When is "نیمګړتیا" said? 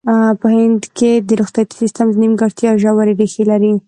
2.21-2.71